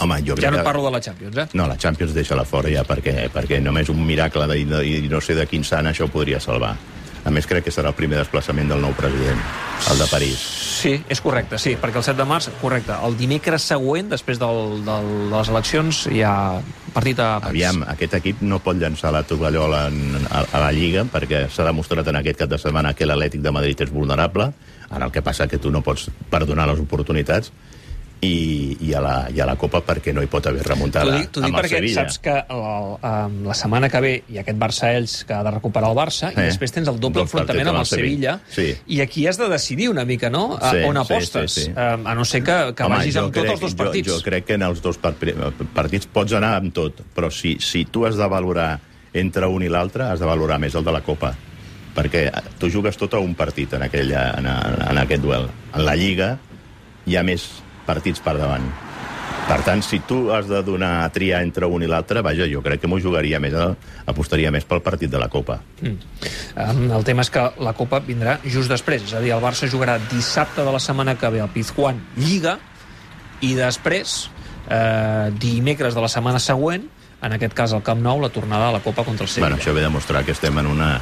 Home, 0.00 0.22
jo 0.24 0.32
crec 0.34 0.44
Ja 0.46 0.50
no 0.50 0.56
et 0.56 0.62
que- 0.62 0.64
parlo 0.64 0.84
de 0.86 0.90
la 0.92 1.00
Champions, 1.00 1.36
eh? 1.36 1.48
No, 1.52 1.66
la 1.66 1.76
Champions 1.76 2.14
deixa-la 2.14 2.44
fora 2.48 2.70
ja, 2.72 2.84
perquè, 2.88 3.28
perquè 3.30 3.60
només 3.60 3.88
un 3.92 4.00
miracle 4.06 4.46
de, 4.46 4.58
i 4.86 5.08
no 5.10 5.20
sé 5.20 5.34
de 5.34 5.44
quin 5.46 5.62
sant 5.64 5.86
això 5.90 6.08
podria 6.08 6.40
salvar. 6.40 6.74
A 7.24 7.30
més, 7.34 7.46
crec 7.46 7.66
que 7.66 7.72
serà 7.74 7.90
el 7.92 7.96
primer 7.98 8.16
desplaçament 8.20 8.70
del 8.70 8.80
nou 8.80 8.94
president, 8.96 9.40
el 9.92 9.98
de 10.00 10.06
París. 10.08 10.40
Sí, 10.80 10.94
és 11.12 11.20
correcte, 11.20 11.58
sí, 11.60 11.74
perquè 11.76 12.00
el 12.00 12.06
7 12.06 12.16
de 12.16 12.24
març, 12.28 12.48
correcte, 12.62 12.94
el 13.04 13.16
dimecres 13.18 13.66
següent, 13.68 14.08
després 14.08 14.40
del, 14.40 14.80
del, 14.86 15.10
de 15.28 15.34
les 15.34 15.50
eleccions, 15.52 16.06
hi 16.08 16.22
ha 16.24 16.34
partit 16.94 17.20
a 17.20 17.34
París. 17.44 17.66
Aviam, 17.66 17.84
aquest 17.92 18.16
equip 18.16 18.40
no 18.40 18.62
pot 18.64 18.80
llançar 18.80 19.12
la 19.12 19.22
tovallola 19.28 19.82
en, 19.90 20.16
a, 20.30 20.46
a 20.48 20.62
la 20.64 20.70
Lliga 20.72 21.04
perquè 21.12 21.44
s'ha 21.52 21.68
demostrat 21.68 22.08
en 22.08 22.20
aquest 22.22 22.40
cap 22.40 22.52
de 22.52 22.58
setmana 22.62 22.94
que 22.96 23.08
l'Atlètic 23.08 23.44
de 23.44 23.52
Madrid 23.52 23.84
és 23.84 23.92
vulnerable, 23.92 24.48
en 24.90 25.04
el 25.04 25.12
que 25.12 25.22
passa 25.22 25.46
que 25.46 25.60
tu 25.60 25.70
no 25.70 25.84
pots 25.84 26.08
perdonar 26.32 26.70
les 26.72 26.80
oportunitats, 26.80 27.52
i, 28.22 28.76
i, 28.84 28.90
a 28.92 29.00
la, 29.00 29.12
i 29.32 29.40
a 29.40 29.46
la 29.48 29.54
Copa 29.56 29.80
perquè 29.80 30.12
no 30.12 30.20
hi 30.20 30.28
pot 30.28 30.44
haver 30.50 30.60
remuntada 30.66 31.08
T'ho 31.08 31.18
dic, 31.22 31.30
t'ho 31.32 31.40
dic 31.40 31.48
amb 31.48 31.56
el 31.56 31.62
perquè 31.64 31.78
Sevilla. 31.78 32.02
saps 32.02 32.18
que 32.20 32.34
la, 32.50 33.12
la 33.48 33.54
setmana 33.56 33.88
que 33.88 34.00
ve 34.04 34.10
hi 34.28 34.36
ha 34.36 34.42
aquest 34.42 34.58
Barça-Ells 34.60 35.14
que 35.24 35.32
ha 35.38 35.40
de 35.46 35.52
recuperar 35.54 35.88
el 35.88 35.96
Barça 35.96 36.28
i 36.34 36.36
Eh, 36.40 36.50
després 36.50 36.74
tens 36.76 36.88
el 36.92 36.98
doble 37.00 37.22
dos 37.22 37.30
enfrontament 37.30 37.70
amb 37.72 37.80
el 37.80 37.86
el 37.86 37.88
Sevilla, 37.88 38.34
Sevilla. 38.50 38.76
Sí. 38.76 38.94
i 38.96 39.00
aquí 39.00 39.26
has 39.26 39.38
de 39.40 39.48
decidir 39.48 39.88
una 39.88 40.04
mica, 40.04 40.28
no? 40.28 40.58
A, 40.60 40.70
Sí, 40.74 40.82
on 40.84 40.96
sí, 41.00 41.00
apostes, 41.06 41.52
sí, 41.52 41.64
sí. 41.68 41.70
Eh, 41.74 41.96
a 42.04 42.14
no 42.14 42.24
ser 42.28 42.42
que, 42.44 42.58
que 42.76 42.84
Home, 42.84 42.96
vagis 42.98 43.16
amb 43.16 43.32
tots 43.34 43.54
els 43.54 43.60
dos 43.64 43.74
partits. 43.74 44.08
Jo, 44.10 44.18
jo 44.18 44.26
crec 44.28 44.44
que 44.50 44.58
en 44.60 44.66
els 44.68 44.82
dos 44.84 44.98
par 45.00 45.14
partits 45.74 46.06
pots 46.12 46.32
anar 46.36 46.52
amb 46.60 46.74
tot, 46.76 47.00
però 47.16 47.30
si, 47.32 47.56
si 47.64 47.86
tu 47.86 48.04
has 48.06 48.16
de 48.20 48.28
valorar 48.28 48.74
entre 49.14 49.48
un 49.48 49.64
i 49.64 49.68
l'altre, 49.72 50.04
has 50.12 50.20
de 50.20 50.28
valorar 50.28 50.60
més 50.60 50.76
el 50.76 50.84
de 50.84 50.92
la 50.92 51.00
Copa. 51.00 51.32
Perquè 51.96 52.28
tu 52.60 52.68
jugues 52.70 52.96
tot 53.00 53.16
a 53.16 53.18
un 53.24 53.32
partit 53.34 53.72
en, 53.74 53.82
aquella, 53.88 54.28
en, 54.38 54.46
en 54.92 54.98
aquest 55.02 55.24
duel. 55.24 55.48
En 55.74 55.84
la 55.88 55.96
Lliga 55.98 56.34
hi 57.08 57.16
ha 57.16 57.24
més 57.26 57.48
partits 57.90 58.22
per 58.22 58.38
davant. 58.38 58.70
Per 59.50 59.58
tant, 59.66 59.80
si 59.82 59.98
tu 60.06 60.28
has 60.30 60.46
de 60.46 60.60
donar 60.62 61.00
a 61.02 61.08
triar 61.10 61.40
entre 61.42 61.66
un 61.66 61.82
i 61.82 61.88
l'altre, 61.90 62.22
vaja, 62.22 62.46
jo 62.46 62.60
crec 62.62 62.84
que 62.84 62.90
m'ho 62.90 63.00
jugaria 63.02 63.40
més, 63.42 63.56
eh? 63.58 63.96
apostaria 64.06 64.52
més 64.54 64.66
pel 64.68 64.82
partit 64.84 65.10
de 65.10 65.18
la 65.18 65.26
Copa. 65.32 65.56
Mm. 65.80 65.96
Um, 66.54 66.84
el 67.00 67.06
tema 67.08 67.24
és 67.26 67.32
que 67.34 67.42
la 67.58 67.72
Copa 67.74 67.98
vindrà 68.06 68.36
just 68.44 68.70
després, 68.70 69.02
és 69.08 69.16
a 69.18 69.22
dir, 69.24 69.32
el 69.34 69.42
Barça 69.42 69.66
jugarà 69.70 69.98
dissabte 70.12 70.62
de 70.62 70.70
la 70.70 70.82
setmana 70.82 71.16
que 71.18 71.32
ve 71.34 71.42
al 71.42 71.50
Pizjuán 71.50 71.98
Lliga 72.20 72.60
i 73.42 73.56
després, 73.58 74.30
eh, 74.68 75.30
dimecres 75.42 75.98
de 75.98 76.04
la 76.04 76.12
setmana 76.12 76.38
següent, 76.38 76.86
en 77.20 77.34
aquest 77.34 77.56
cas 77.56 77.74
al 77.74 77.82
Camp 77.82 78.00
Nou, 78.04 78.20
la 78.22 78.30
tornada 78.30 78.70
a 78.70 78.76
la 78.76 78.84
Copa 78.84 79.02
contra 79.04 79.26
el 79.26 79.32
Sevilla. 79.32 79.48
Bueno, 79.48 79.58
això 79.58 79.74
ve 79.74 79.82
a 79.82 79.88
demostrar 79.88 80.22
que 80.24 80.36
estem 80.36 80.62
en 80.62 80.70
una, 80.70 80.92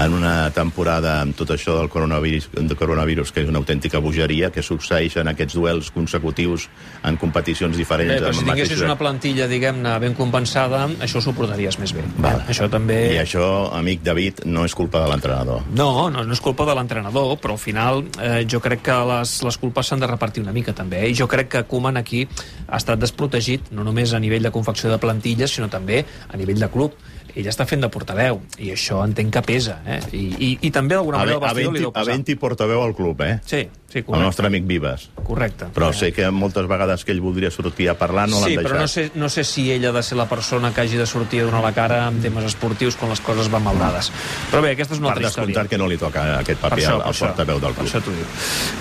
en 0.00 0.14
una 0.16 0.50
temporada 0.56 1.18
amb 1.20 1.36
tot 1.36 1.50
això 1.52 1.74
del 1.76 1.88
coronavirus, 1.92 2.48
de 2.56 2.74
coronavirus 2.78 3.32
que 3.32 3.42
és 3.44 3.48
una 3.50 3.60
autèntica 3.60 4.00
bogeria, 4.00 4.48
que 4.50 4.62
succeeixen 4.64 5.28
aquests 5.28 5.54
duels 5.58 5.90
consecutius 5.92 6.68
en 7.04 7.18
competicions 7.20 7.76
diferents. 7.76 8.14
Bé, 8.14 8.20
però 8.22 8.32
si 8.32 8.44
tinguessis 8.44 8.78
mateix- 8.78 8.86
una 8.88 8.96
plantilla, 8.98 9.46
diguem-ne, 9.50 9.92
ben 10.00 10.14
compensada, 10.16 10.86
això 11.04 11.20
suportaries 11.20 11.78
més 11.78 11.92
bé. 11.92 12.04
Val. 12.18 12.40
Eh? 12.40 12.50
Això 12.54 12.70
també... 12.72 12.98
I 13.14 13.20
això, 13.20 13.44
amic 13.76 14.02
David, 14.02 14.44
no 14.46 14.64
és 14.64 14.74
culpa 14.74 15.04
de 15.04 15.10
l'entrenador. 15.12 15.62
No, 15.76 16.08
no, 16.10 16.24
no 16.24 16.32
és 16.32 16.40
culpa 16.40 16.64
de 16.68 16.74
l'entrenador, 16.78 17.36
però 17.42 17.58
al 17.58 17.62
final 17.62 18.04
eh, 18.18 18.46
jo 18.48 18.60
crec 18.64 18.82
que 18.88 18.98
les, 19.12 19.36
les 19.44 19.58
culpes 19.60 19.86
s'han 19.92 20.00
de 20.00 20.08
repartir 20.08 20.42
una 20.42 20.52
mica 20.56 20.72
també. 20.72 21.04
Eh? 21.04 21.12
I 21.12 21.18
jo 21.20 21.28
crec 21.28 21.52
que 21.52 21.64
Koeman 21.68 22.00
aquí 22.00 22.24
ha 22.66 22.80
estat 22.80 22.98
desprotegit, 23.02 23.68
no 23.76 23.84
només 23.84 24.14
a 24.16 24.20
nivell 24.22 24.42
de 24.42 24.50
confecció 24.54 24.90
de 24.90 24.98
plantilles, 25.02 25.52
sinó 25.52 25.68
també 25.68 26.00
a 26.32 26.36
nivell 26.40 26.58
de 26.64 26.68
club. 26.72 26.96
Ell 27.34 27.46
està 27.48 27.64
fent 27.64 27.80
de 27.80 27.88
portaveu, 27.88 28.42
i 28.58 28.70
això 28.74 28.98
entenc 29.06 29.32
que 29.32 29.40
pesa. 29.42 29.78
Eh? 29.86 30.00
I, 30.12 30.24
i, 30.36 30.48
I 30.68 30.70
també 30.70 30.94
d'alguna 30.98 31.18
manera 31.22 31.38
el 31.38 31.40
vestidor 31.40 31.72
li 31.72 31.80
deu 31.80 31.92
pesar. 31.92 32.12
havent 32.12 32.38
portaveu 32.38 32.82
al 32.82 32.94
club, 32.94 33.22
eh? 33.24 33.38
Sí, 33.46 33.62
sí, 33.88 33.98
El 33.98 34.04
correcte. 34.04 34.24
nostre 34.26 34.46
amic 34.48 34.66
Vives. 34.66 35.08
correcte. 35.24 35.66
Però 35.74 35.88
Eh, 35.90 35.94
sé 35.94 36.12
que 36.12 36.30
moltes 36.30 36.66
vegades 36.68 37.04
que 37.04 37.12
ell 37.12 37.20
voldria 37.22 37.50
sortir 37.50 37.88
a 37.88 37.94
parlar 37.96 38.28
no 38.28 38.36
sí, 38.44 38.54
l'han 38.54 38.64
però 38.64 38.74
no 38.74 38.84
deixat. 38.84 39.12
sé, 39.12 39.18
no 39.18 39.28
sé 39.30 39.44
si 39.44 39.70
ell 39.72 39.86
ha 39.86 39.92
de 39.92 40.02
ser 40.02 40.18
la 40.18 40.28
persona 40.28 40.72
que 40.74 40.82
hagi 40.82 40.96
de 40.96 41.06
sortir 41.06 41.40
a 41.40 41.44
donar 41.44 41.62
la 41.62 41.72
cara 41.72 42.06
en 42.08 42.20
temes 42.20 42.44
esportius 42.44 42.96
quan 42.96 43.08
les 43.10 43.20
coses 43.20 43.48
van 43.50 43.62
maldades. 43.64 44.12
Però 44.50 44.60
bé, 44.60 44.72
aquesta 44.72 44.92
és 44.94 45.00
una 45.00 45.08
Per 45.08 45.16
altra 45.16 45.28
història. 45.28 45.46
descomptat 45.48 45.70
que 45.70 45.78
no 45.78 45.88
li 45.88 45.96
toca 45.96 46.38
aquest 46.40 46.60
paper 46.60 46.84
al, 46.86 47.00
al 47.02 47.14
portaveu 47.14 47.60
del 47.60 47.72
per 47.72 47.78
club. 47.80 47.86
això 47.88 48.02
t'ho 48.04 48.10
dic. 48.10 48.26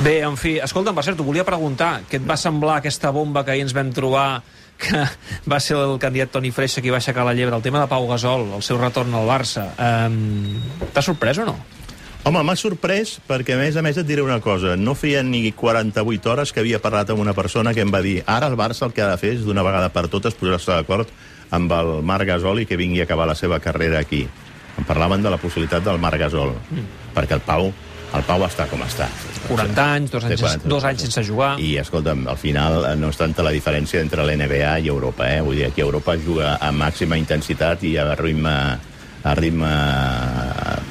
Bé, 0.04 0.20
en 0.28 0.36
fi, 0.38 0.58
escolta'm, 0.60 0.96
per 0.96 1.04
cert, 1.06 1.16
t'ho 1.18 1.24
volia 1.24 1.46
preguntar, 1.46 2.02
què 2.10 2.16
et 2.20 2.28
va 2.30 2.36
semblar 2.36 2.78
aquesta 2.84 3.12
bomba 3.12 3.46
que 3.46 3.52
ahir 3.52 3.62
ens 3.64 3.74
vam 3.74 3.92
trobar 3.94 4.42
que 4.82 5.04
va 5.52 5.60
ser 5.64 5.78
el 5.80 5.98
candidat 6.02 6.34
Toni 6.34 6.52
Freixa 6.56 6.82
qui 6.82 6.94
va 6.94 7.00
aixecar 7.02 7.26
la 7.28 7.36
llebre, 7.38 7.56
el 7.56 7.66
tema 7.66 7.84
de 7.84 7.90
Pau 7.92 8.08
Gasol, 8.10 8.48
el 8.58 8.66
seu 8.66 8.80
retorn 8.82 9.14
al 9.18 9.30
Barça. 9.30 9.70
Um, 9.78 10.58
T'ha 10.94 11.06
sorprès 11.06 11.42
o 11.42 11.48
no? 11.48 11.56
Home, 12.22 12.44
m'ha 12.46 12.54
sorprès 12.54 13.16
perquè, 13.26 13.56
a 13.56 13.60
més 13.62 13.78
a 13.78 13.82
més, 13.82 13.98
et 13.98 14.06
diré 14.06 14.22
una 14.22 14.38
cosa. 14.42 14.76
No 14.78 14.94
feia 14.94 15.24
ni 15.26 15.48
48 15.58 16.30
hores 16.30 16.54
que 16.54 16.62
havia 16.62 16.82
parlat 16.82 17.10
amb 17.10 17.24
una 17.24 17.34
persona 17.34 17.74
que 17.74 17.82
em 17.82 17.94
va 17.94 18.04
dir 18.06 18.20
ara 18.30 18.50
el 18.52 18.58
Barça 18.60 18.86
el 18.86 18.94
que 18.94 19.02
ha 19.02 19.10
de 19.10 19.18
fer 19.18 19.36
és 19.38 19.46
d'una 19.46 19.66
vegada 19.66 19.90
per 19.90 20.06
totes 20.06 20.38
posar-se 20.38 20.76
d'acord 20.76 21.10
amb 21.52 21.74
el 21.74 21.90
Marc 22.06 22.30
Gasol 22.30 22.62
i 22.62 22.68
que 22.70 22.78
vingui 22.78 23.02
a 23.02 23.08
acabar 23.10 23.26
la 23.30 23.38
seva 23.40 23.60
carrera 23.60 24.00
aquí. 24.00 24.28
Em 24.78 24.86
parlaven 24.88 25.26
de 25.26 25.34
la 25.34 25.42
possibilitat 25.42 25.84
del 25.84 25.98
Marc 26.00 26.22
Gasol, 26.22 26.54
mm. 26.54 26.86
perquè 27.18 27.40
el 27.40 27.44
Pau 27.48 27.72
El 28.12 28.24
Pau 28.28 28.44
està 28.44 28.66
com 28.68 28.82
està. 28.84 29.08
40 29.48 29.84
anys, 29.84 30.12
dos 30.12 30.26
anys, 30.28 30.42
40, 30.44 30.70
dos 30.70 30.86
anys 30.88 31.06
sense 31.06 31.24
jugar. 31.28 31.54
I, 31.64 31.74
escolta'm, 31.80 32.26
al 32.32 32.40
final 32.40 32.86
eh, 32.90 32.96
no 33.00 33.12
és 33.14 33.20
tanta 33.20 33.46
la 33.46 33.54
diferència 33.56 34.02
entre 34.04 34.26
l'NBA 34.28 34.74
i 34.84 34.90
Europa, 34.92 35.30
eh? 35.32 35.40
Vull 35.46 35.62
dir, 35.62 35.70
aquí 35.70 35.84
Europa 35.84 36.18
juga 36.20 36.58
a 36.60 36.72
màxima 36.76 37.20
intensitat 37.20 37.86
i 37.88 37.96
a 38.02 38.10
ritme, 38.20 38.56
a 39.24 39.36
ritme 39.40 39.72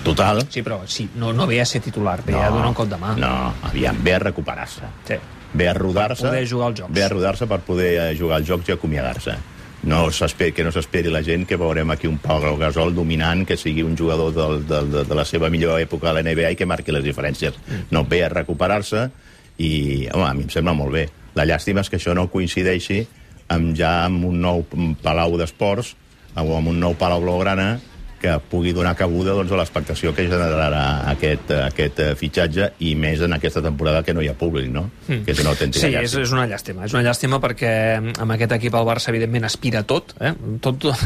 total. 0.06 0.46
Sí, 0.48 0.64
però 0.64 0.80
sí, 0.88 1.10
no, 1.20 1.34
no 1.36 1.46
ve 1.50 1.60
a 1.60 1.68
ser 1.68 1.82
titular, 1.84 2.20
ve 2.24 2.38
a 2.40 2.48
donar 2.48 2.72
un 2.72 2.78
cop 2.78 2.88
de 2.88 3.00
mà. 3.00 3.14
No, 3.20 3.34
aviam, 3.68 4.00
ve 4.02 4.16
a 4.16 4.24
recuperar-se. 4.30 4.90
Sí. 5.08 5.20
Ve 5.52 5.66
a 5.68 5.74
rodar-se... 5.74 6.22
Per 6.22 6.30
poder 6.30 6.48
jugar 6.48 6.68
als 6.70 6.80
jocs. 6.80 6.94
Ve 6.94 7.04
a 7.04 7.08
rodar-se 7.10 7.46
per 7.50 7.60
poder 7.66 7.90
eh, 7.98 8.10
jugar 8.18 8.40
als 8.40 8.48
jocs 8.48 8.70
i 8.70 8.76
acomiadar-se. 8.76 9.36
No 9.82 10.10
que 10.10 10.64
no 10.64 10.72
s'esperi 10.72 11.08
la 11.08 11.22
gent 11.24 11.46
que 11.48 11.56
veurem 11.56 11.90
aquí 11.90 12.06
un 12.06 12.18
Pau 12.20 12.56
Gasol 12.58 12.94
dominant, 12.94 13.46
que 13.46 13.56
sigui 13.56 13.82
un 13.82 13.96
jugador 13.96 14.34
del, 14.34 14.66
del, 14.68 14.90
de, 14.92 15.04
de 15.08 15.14
la 15.16 15.24
seva 15.24 15.48
millor 15.48 15.80
època 15.80 16.10
a 16.10 16.12
la 16.12 16.22
NBA 16.22 16.52
i 16.52 16.58
que 16.58 16.68
marqui 16.68 16.92
les 16.92 17.04
diferències. 17.04 17.56
Mm. 17.66 17.88
No, 17.90 18.04
ve 18.04 18.24
a 18.24 18.28
recuperar-se 18.28 19.08
i, 19.56 20.08
home, 20.12 20.26
a 20.26 20.34
mi 20.34 20.44
em 20.44 20.52
sembla 20.52 20.76
molt 20.76 20.92
bé. 20.92 21.06
La 21.34 21.46
llàstima 21.48 21.80
és 21.80 21.88
que 21.88 21.96
això 21.96 22.12
no 22.14 22.28
coincideixi 22.28 23.06
amb 23.50 23.72
ja 23.78 24.04
amb 24.04 24.24
un 24.28 24.40
nou 24.42 24.64
palau 25.02 25.38
d'esports 25.40 25.94
o 26.36 26.56
amb 26.56 26.70
un 26.70 26.78
nou 26.78 26.94
palau 26.98 27.22
blaugrana 27.24 27.78
que 28.20 28.36
pugui 28.50 28.74
donar 28.76 28.92
cabuda 28.98 29.32
doncs, 29.36 29.52
a 29.52 29.58
l'expectació 29.60 30.12
que 30.16 30.26
generarà 30.28 30.82
aquest, 31.10 31.50
aquest 31.56 32.02
eh, 32.04 32.10
fitxatge 32.20 32.70
i 32.84 32.92
més 32.98 33.22
en 33.24 33.32
aquesta 33.36 33.62
temporada 33.64 34.02
que 34.04 34.12
no 34.16 34.20
hi 34.20 34.28
ha 34.28 34.34
públic, 34.36 34.68
no? 34.72 34.86
Mm. 35.06 35.22
Que 35.24 35.32
és 35.32 35.40
una 35.40 35.54
autèntica 35.54 35.86
Sí, 35.86 35.88
és, 35.88 35.96
llàstima. 35.96 36.22
és 36.22 36.34
una 36.36 36.46
llàstima. 36.50 36.84
És 36.86 36.96
una 36.96 37.02
llàstima 37.06 37.40
perquè 37.42 37.72
amb 37.98 38.34
aquest 38.36 38.52
equip 38.58 38.76
el 38.76 38.86
Barça, 38.88 39.10
evidentment, 39.14 39.46
aspira 39.48 39.82
tot. 39.88 40.14
Eh? 40.20 40.34
Tot, 40.60 40.84
uh, 40.90 40.96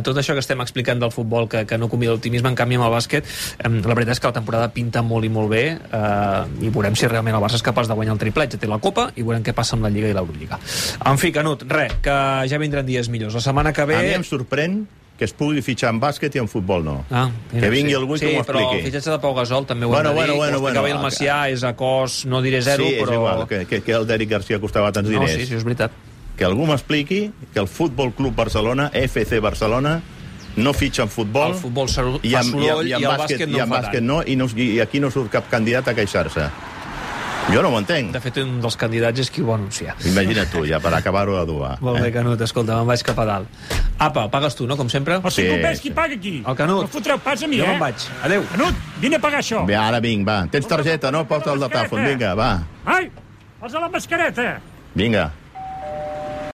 tot 0.06 0.20
això 0.22 0.36
que 0.36 0.44
estem 0.44 0.60
explicant 0.64 1.02
del 1.02 1.12
futbol, 1.12 1.48
que, 1.50 1.66
que 1.68 1.78
no 1.78 1.90
convida 1.92 2.14
l'optimisme, 2.16 2.52
en 2.52 2.58
canvi 2.58 2.80
amb 2.80 2.88
el 2.88 2.94
bàsquet, 2.96 3.28
um, 3.66 3.80
la 3.84 3.96
veritat 3.98 4.16
és 4.16 4.22
que 4.24 4.32
la 4.32 4.38
temporada 4.40 4.70
pinta 4.74 5.04
molt 5.06 5.28
i 5.28 5.32
molt 5.32 5.52
bé 5.52 5.64
uh, 5.76 6.46
i 6.64 6.72
veurem 6.72 6.96
si 6.96 7.10
realment 7.10 7.36
el 7.36 7.44
Barça 7.44 7.60
és 7.60 7.66
capaç 7.66 7.90
de 7.90 7.98
guanyar 7.98 8.16
el 8.16 8.22
triplet. 8.22 8.56
Ja 8.56 8.62
té 8.62 8.70
la 8.70 8.80
Copa 8.82 9.10
i 9.16 9.26
veurem 9.26 9.44
què 9.44 9.54
passa 9.56 9.76
amb 9.76 9.84
la 9.86 9.92
Lliga 9.92 10.08
i 10.08 10.16
l'Eurolliga. 10.16 10.58
En 11.04 11.20
fi, 11.20 11.34
Canut, 11.36 11.66
res, 11.68 11.98
que 12.04 12.16
ja 12.48 12.58
vindran 12.62 12.88
dies 12.88 13.12
millors. 13.12 13.36
La 13.36 13.44
setmana 13.44 13.74
que 13.76 13.84
ve... 13.88 14.00
A 14.00 14.06
mi 14.06 14.16
em 14.16 14.26
sorprèn 14.26 14.80
que 15.20 15.26
es 15.28 15.34
pugui 15.36 15.60
fitxar 15.60 15.90
en 15.92 15.98
bàsquet 16.00 16.32
i 16.34 16.40
en 16.40 16.46
futbol 16.48 16.80
no. 16.82 16.94
Ah, 17.12 17.26
que 17.52 17.68
vingui 17.68 17.92
algú 17.98 18.16
i 18.16 18.22
sí, 18.22 18.30
que 18.30 18.38
m'ho 18.38 18.44
però 18.48 18.56
el 18.56 18.64
expliqui. 18.64 18.86
fitxatge 18.88 19.10
de 19.12 19.18
Pau 19.20 19.34
Gasol 19.36 19.66
també 19.68 19.84
ho 19.84 19.90
Bueno, 19.92 20.10
hem 20.10 20.16
de 20.16 20.22
dir. 20.22 20.36
bueno, 20.38 20.60
bueno, 20.60 20.80
bueno, 20.80 20.96
el 20.96 21.02
Macià, 21.04 21.50
és 21.52 21.62
a 21.68 21.74
cost, 21.76 22.24
no 22.24 22.40
diré 22.40 22.62
zero, 22.64 22.86
sí, 22.88 22.94
és 22.96 23.02
però... 23.04 23.18
igual, 23.20 23.42
que, 23.50 23.66
que, 23.68 23.82
que 23.84 23.92
el 23.92 24.06
d'Eric 24.08 24.30
Garcia 24.30 24.58
costava 24.58 24.90
tants 24.96 25.10
No, 25.10 25.18
diners. 25.20 25.36
sí, 25.36 25.44
sí, 25.46 25.54
és 25.60 25.64
veritat. 25.68 25.92
Que 26.40 26.46
algú 26.48 26.64
m'expliqui 26.64 27.30
que 27.52 27.60
el 27.60 27.68
Futbol 27.68 28.14
Club 28.16 28.34
Barcelona, 28.34 28.88
FC 28.94 29.40
Barcelona, 29.44 30.00
no 30.56 30.72
fitxa 30.72 31.02
en 31.04 31.10
futbol... 31.12 31.52
El 31.52 31.60
futbol 31.60 31.86
fa 31.92 32.02
i 32.24 32.34
en, 32.34 32.44
soroll 32.48 32.88
i, 32.88 32.92
en, 32.96 33.00
i 33.02 33.04
el 33.04 33.10
bàsquet, 33.12 33.44
bàsquet 33.44 33.48
no 33.52 33.56
i 33.58 33.60
en 33.60 33.68
en 33.68 33.70
bàsquet 33.76 34.02
no, 34.02 34.22
i, 34.24 34.36
no, 34.40 34.48
i 34.56 34.80
aquí 34.80 34.98
no 35.04 35.10
surt 35.12 35.30
cap 35.30 35.50
candidat 35.52 35.86
a 35.92 35.94
queixar-se. 35.94 36.48
Jo 37.48 37.62
no 37.64 37.70
ho 37.72 37.78
entenc. 37.80 38.12
De 38.14 38.20
fet, 38.22 38.36
un 38.44 38.60
dels 38.62 38.76
candidats 38.78 39.18
és 39.24 39.30
qui 39.32 39.42
ho 39.42 39.48
va 39.48 39.56
anunciar. 39.56 39.96
Imagina't 40.06 40.50
tu, 40.52 40.62
ja 40.68 40.78
per 40.82 40.92
acabar-ho 40.94 41.34
de 41.40 41.46
dur. 41.48 41.64
Molt 41.82 41.98
bé, 42.04 42.12
Canut, 42.14 42.40
escolta, 42.46 42.76
me'n 42.78 42.86
vaig 42.86 43.02
cap 43.06 43.18
a 43.18 43.26
dalt. 43.26 43.48
Apa, 44.00 44.28
pagues 44.32 44.54
tu, 44.54 44.68
no?, 44.70 44.76
com 44.78 44.88
sempre? 44.92 45.18
Sí, 45.32 45.42
sí, 45.48 45.56
ves 45.64 45.80
qui 45.82 45.90
paga 45.96 46.14
aquí. 46.14 46.36
El 46.46 46.56
Canut. 46.56 46.84
No 46.86 46.92
fotreu 46.92 47.18
pas 47.24 47.42
a 47.42 47.48
mi, 47.50 47.58
Jo 47.58 47.66
eh? 47.66 47.72
me'n 47.72 47.82
vaig. 47.82 48.06
Adéu. 48.28 48.44
Canut, 48.52 48.78
vine 49.02 49.18
a 49.18 49.22
pagar 49.24 49.42
això. 49.42 49.64
Bé, 49.66 49.74
ara 49.80 49.98
vinc, 50.04 50.22
va. 50.28 50.44
Tens 50.52 50.68
targeta, 50.70 51.10
no? 51.10 51.24
Porta 51.26 51.52
el 51.56 51.64
datàfon, 51.64 52.04
vinga, 52.06 52.36
va. 52.38 52.50
Ai, 52.84 53.10
posa 53.58 53.82
la 53.82 53.88
mascareta. 53.90 54.60
Vinga. 54.94 55.30